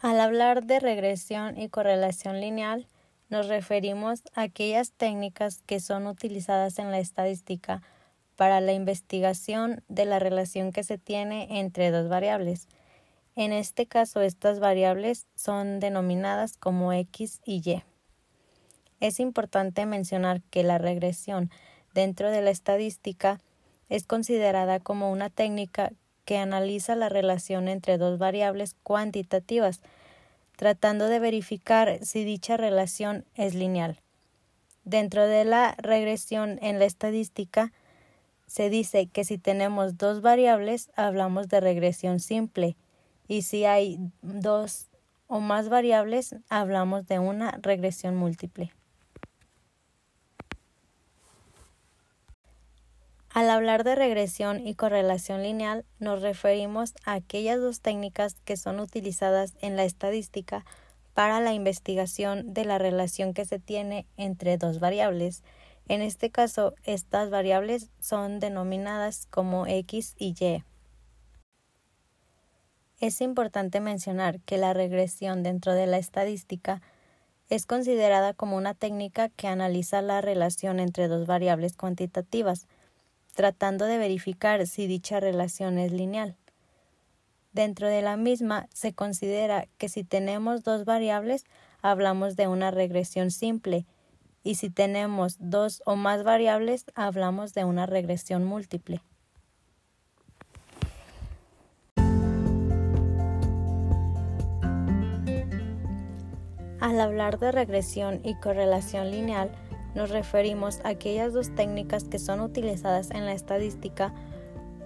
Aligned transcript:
Al 0.00 0.20
hablar 0.20 0.64
de 0.64 0.78
regresión 0.78 1.58
y 1.58 1.68
correlación 1.68 2.40
lineal, 2.40 2.86
nos 3.30 3.48
referimos 3.48 4.22
a 4.34 4.42
aquellas 4.42 4.92
técnicas 4.92 5.60
que 5.66 5.80
son 5.80 6.06
utilizadas 6.06 6.78
en 6.78 6.92
la 6.92 7.00
estadística 7.00 7.82
para 8.36 8.60
la 8.60 8.72
investigación 8.72 9.82
de 9.88 10.04
la 10.04 10.20
relación 10.20 10.70
que 10.70 10.84
se 10.84 10.98
tiene 10.98 11.58
entre 11.58 11.90
dos 11.90 12.08
variables. 12.08 12.68
En 13.34 13.52
este 13.52 13.86
caso, 13.86 14.20
estas 14.20 14.60
variables 14.60 15.26
son 15.34 15.80
denominadas 15.80 16.56
como 16.56 16.92
X 16.92 17.40
y 17.44 17.60
Y. 17.68 17.82
Es 19.00 19.18
importante 19.18 19.84
mencionar 19.84 20.42
que 20.42 20.62
la 20.62 20.78
regresión 20.78 21.50
dentro 21.92 22.30
de 22.30 22.40
la 22.40 22.50
estadística 22.50 23.40
es 23.88 24.06
considerada 24.06 24.78
como 24.78 25.10
una 25.10 25.28
técnica 25.28 25.90
que 26.28 26.36
analiza 26.36 26.94
la 26.94 27.08
relación 27.08 27.68
entre 27.68 27.96
dos 27.96 28.18
variables 28.18 28.76
cuantitativas, 28.82 29.80
tratando 30.56 31.08
de 31.08 31.18
verificar 31.20 32.04
si 32.04 32.22
dicha 32.22 32.58
relación 32.58 33.24
es 33.34 33.54
lineal. 33.54 34.02
Dentro 34.84 35.26
de 35.26 35.46
la 35.46 35.74
regresión 35.78 36.58
en 36.60 36.78
la 36.78 36.84
estadística, 36.84 37.72
se 38.46 38.68
dice 38.68 39.06
que 39.06 39.24
si 39.24 39.38
tenemos 39.38 39.96
dos 39.96 40.20
variables, 40.20 40.90
hablamos 40.96 41.48
de 41.48 41.60
regresión 41.60 42.20
simple, 42.20 42.76
y 43.26 43.40
si 43.40 43.64
hay 43.64 43.98
dos 44.20 44.88
o 45.28 45.40
más 45.40 45.70
variables, 45.70 46.36
hablamos 46.50 47.06
de 47.06 47.20
una 47.20 47.58
regresión 47.62 48.16
múltiple. 48.16 48.74
Al 53.48 53.54
hablar 53.54 53.82
de 53.82 53.94
regresión 53.94 54.66
y 54.66 54.74
correlación 54.74 55.42
lineal, 55.42 55.86
nos 56.00 56.20
referimos 56.20 56.92
a 57.06 57.14
aquellas 57.14 57.58
dos 57.58 57.80
técnicas 57.80 58.34
que 58.44 58.58
son 58.58 58.78
utilizadas 58.78 59.54
en 59.62 59.74
la 59.74 59.84
estadística 59.84 60.66
para 61.14 61.40
la 61.40 61.54
investigación 61.54 62.52
de 62.52 62.66
la 62.66 62.76
relación 62.76 63.32
que 63.32 63.46
se 63.46 63.58
tiene 63.58 64.04
entre 64.18 64.58
dos 64.58 64.80
variables. 64.80 65.44
En 65.88 66.02
este 66.02 66.28
caso, 66.28 66.74
estas 66.84 67.30
variables 67.30 67.90
son 68.00 68.38
denominadas 68.38 69.24
como 69.30 69.66
X 69.66 70.14
y 70.18 70.34
Y. 70.38 70.62
Es 73.00 73.22
importante 73.22 73.80
mencionar 73.80 74.40
que 74.40 74.58
la 74.58 74.74
regresión 74.74 75.42
dentro 75.42 75.72
de 75.72 75.86
la 75.86 75.96
estadística 75.96 76.82
es 77.48 77.64
considerada 77.64 78.34
como 78.34 78.58
una 78.58 78.74
técnica 78.74 79.30
que 79.30 79.48
analiza 79.48 80.02
la 80.02 80.20
relación 80.20 80.80
entre 80.80 81.08
dos 81.08 81.26
variables 81.26 81.78
cuantitativas, 81.78 82.66
tratando 83.38 83.84
de 83.84 83.98
verificar 83.98 84.66
si 84.66 84.88
dicha 84.88 85.20
relación 85.20 85.78
es 85.78 85.92
lineal. 85.92 86.34
Dentro 87.52 87.86
de 87.86 88.02
la 88.02 88.16
misma 88.16 88.66
se 88.74 88.94
considera 88.94 89.68
que 89.78 89.88
si 89.88 90.02
tenemos 90.02 90.64
dos 90.64 90.84
variables 90.84 91.44
hablamos 91.80 92.34
de 92.34 92.48
una 92.48 92.72
regresión 92.72 93.30
simple 93.30 93.86
y 94.42 94.56
si 94.56 94.70
tenemos 94.70 95.36
dos 95.38 95.82
o 95.86 95.94
más 95.94 96.24
variables 96.24 96.86
hablamos 96.96 97.54
de 97.54 97.62
una 97.62 97.86
regresión 97.86 98.44
múltiple. 98.44 99.02
Al 106.80 107.00
hablar 107.00 107.38
de 107.38 107.52
regresión 107.52 108.20
y 108.24 108.34
correlación 108.34 109.12
lineal, 109.12 109.52
nos 109.98 110.10
referimos 110.10 110.80
a 110.84 110.90
aquellas 110.90 111.34
dos 111.34 111.54
técnicas 111.54 112.04
que 112.04 112.20
son 112.20 112.40
utilizadas 112.40 113.10
en 113.10 113.26
la 113.26 113.32
estadística 113.32 114.14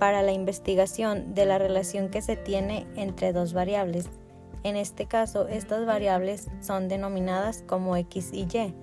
para 0.00 0.22
la 0.22 0.32
investigación 0.32 1.34
de 1.34 1.44
la 1.44 1.58
relación 1.58 2.08
que 2.08 2.22
se 2.22 2.34
tiene 2.34 2.86
entre 2.96 3.32
dos 3.32 3.52
variables. 3.52 4.06
En 4.64 4.74
este 4.74 5.06
caso, 5.06 5.48
estas 5.48 5.84
variables 5.84 6.48
son 6.60 6.88
denominadas 6.88 7.62
como 7.66 7.94
X 7.96 8.30
y 8.32 8.46
Y. 8.52 8.74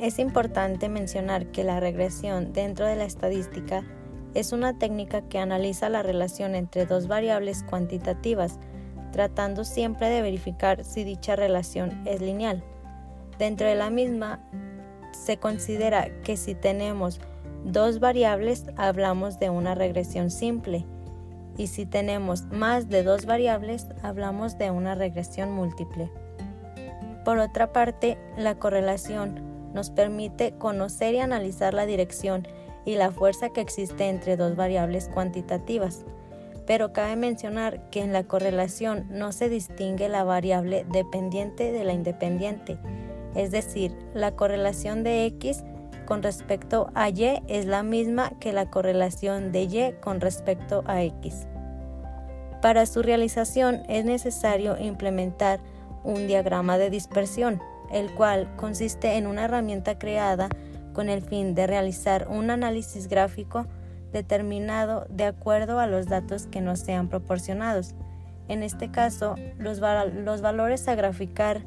Es 0.00 0.18
importante 0.18 0.88
mencionar 0.88 1.46
que 1.48 1.64
la 1.64 1.80
regresión 1.80 2.52
dentro 2.54 2.86
de 2.86 2.96
la 2.96 3.04
estadística 3.04 3.84
es 4.32 4.52
una 4.52 4.78
técnica 4.78 5.20
que 5.28 5.38
analiza 5.38 5.90
la 5.90 6.02
relación 6.02 6.54
entre 6.54 6.86
dos 6.86 7.08
variables 7.08 7.62
cuantitativas, 7.62 8.58
tratando 9.12 9.64
siempre 9.64 10.08
de 10.08 10.22
verificar 10.22 10.82
si 10.82 11.04
dicha 11.04 11.36
relación 11.36 12.02
es 12.06 12.22
lineal. 12.22 12.64
Dentro 13.38 13.66
de 13.66 13.74
la 13.74 13.90
misma 13.90 14.40
se 15.14 15.38
considera 15.38 16.08
que 16.22 16.36
si 16.36 16.54
tenemos 16.54 17.20
dos 17.64 18.00
variables 18.00 18.66
hablamos 18.76 19.38
de 19.38 19.50
una 19.50 19.74
regresión 19.74 20.30
simple 20.30 20.84
y 21.56 21.68
si 21.68 21.86
tenemos 21.86 22.44
más 22.44 22.88
de 22.88 23.02
dos 23.02 23.26
variables 23.26 23.86
hablamos 24.02 24.58
de 24.58 24.70
una 24.70 24.94
regresión 24.94 25.52
múltiple. 25.52 26.10
Por 27.24 27.38
otra 27.38 27.72
parte, 27.72 28.18
la 28.36 28.58
correlación 28.58 29.40
nos 29.72 29.90
permite 29.90 30.52
conocer 30.58 31.14
y 31.14 31.18
analizar 31.18 31.72
la 31.72 31.86
dirección 31.86 32.46
y 32.84 32.96
la 32.96 33.10
fuerza 33.10 33.48
que 33.48 33.62
existe 33.62 34.08
entre 34.08 34.36
dos 34.36 34.56
variables 34.56 35.08
cuantitativas. 35.08 36.04
Pero 36.66 36.92
cabe 36.92 37.16
mencionar 37.16 37.90
que 37.90 38.00
en 38.00 38.12
la 38.12 38.24
correlación 38.24 39.06
no 39.10 39.32
se 39.32 39.48
distingue 39.48 40.08
la 40.08 40.24
variable 40.24 40.86
dependiente 40.90 41.72
de 41.72 41.84
la 41.84 41.92
independiente, 41.92 42.78
es 43.34 43.50
decir, 43.50 43.96
la 44.14 44.32
correlación 44.32 45.02
de 45.02 45.26
X 45.26 45.64
con 46.06 46.22
respecto 46.22 46.90
a 46.94 47.08
Y 47.08 47.42
es 47.48 47.66
la 47.66 47.82
misma 47.82 48.32
que 48.40 48.52
la 48.52 48.70
correlación 48.70 49.52
de 49.52 49.62
Y 49.62 49.92
con 50.00 50.20
respecto 50.20 50.84
a 50.86 51.02
X. 51.02 51.46
Para 52.60 52.86
su 52.86 53.02
realización 53.02 53.82
es 53.88 54.04
necesario 54.04 54.78
implementar 54.78 55.60
un 56.02 56.26
diagrama 56.26 56.78
de 56.78 56.90
dispersión, 56.90 57.60
el 57.90 58.14
cual 58.14 58.54
consiste 58.56 59.16
en 59.16 59.26
una 59.26 59.44
herramienta 59.44 59.98
creada 59.98 60.48
con 60.92 61.08
el 61.08 61.22
fin 61.22 61.54
de 61.54 61.66
realizar 61.66 62.28
un 62.28 62.50
análisis 62.50 63.08
gráfico 63.08 63.66
determinado 64.12 65.06
de 65.10 65.24
acuerdo 65.24 65.80
a 65.80 65.86
los 65.86 66.06
datos 66.06 66.46
que 66.46 66.60
nos 66.60 66.78
sean 66.78 67.08
proporcionados. 67.08 67.94
En 68.48 68.62
este 68.62 68.90
caso, 68.90 69.34
los, 69.58 69.80
valores 69.80 70.88
a 70.88 70.94
graficar 70.94 71.62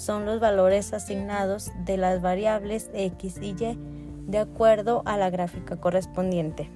son 0.00 0.24
los 0.24 0.40
valores 0.40 0.94
asignados 0.94 1.72
de 1.84 1.98
las 1.98 2.22
variables 2.22 2.90
x 2.94 3.36
y 3.42 3.50
y 3.50 3.78
de 4.26 4.38
acuerdo 4.38 5.02
a 5.04 5.18
la 5.18 5.28
gráfica 5.28 5.76
correspondiente. 5.76 6.70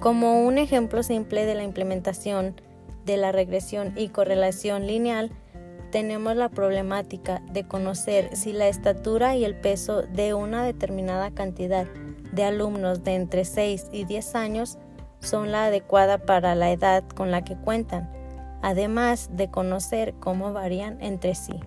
Como 0.00 0.44
un 0.44 0.58
ejemplo 0.58 1.04
simple 1.04 1.46
de 1.46 1.54
la 1.54 1.62
implementación 1.62 2.60
de 3.04 3.18
la 3.18 3.30
regresión 3.30 3.92
y 3.96 4.08
correlación 4.08 4.88
lineal, 4.88 5.30
tenemos 5.92 6.34
la 6.34 6.48
problemática 6.48 7.40
de 7.52 7.68
conocer 7.68 8.34
si 8.34 8.52
la 8.52 8.66
estatura 8.66 9.36
y 9.36 9.44
el 9.44 9.54
peso 9.54 10.02
de 10.02 10.34
una 10.34 10.64
determinada 10.64 11.30
cantidad 11.30 11.86
de 12.32 12.42
alumnos 12.42 13.04
de 13.04 13.14
entre 13.14 13.44
6 13.44 13.90
y 13.92 14.04
10 14.04 14.34
años 14.34 14.78
son 15.20 15.52
la 15.52 15.66
adecuada 15.66 16.18
para 16.18 16.56
la 16.56 16.72
edad 16.72 17.04
con 17.14 17.30
la 17.30 17.44
que 17.44 17.56
cuentan 17.56 18.23
además 18.64 19.28
de 19.30 19.50
conocer 19.50 20.14
cómo 20.20 20.54
varían 20.54 20.96
entre 21.02 21.34
sí. 21.34 21.60